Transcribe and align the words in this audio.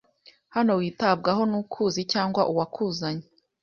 hano 0.55 0.71
witabwaho 0.79 1.41
nukuzi 1.49 2.01
cyangwa 2.13 2.41
uwakuzanye 2.51 3.25